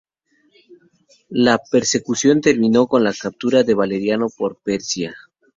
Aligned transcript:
La 1.29 1.59
persecución 1.59 2.41
terminó 2.41 2.87
con 2.87 3.03
la 3.03 3.13
captura 3.13 3.61
de 3.61 3.75
Valeriano 3.75 4.29
por 4.35 4.55
Persia. 4.59 5.15